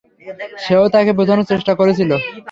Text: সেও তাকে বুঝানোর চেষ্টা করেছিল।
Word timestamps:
সেও 0.63 0.85
তাকে 0.93 1.11
বুঝানোর 1.19 1.49
চেষ্টা 1.51 1.73
করেছিল। 1.79 2.11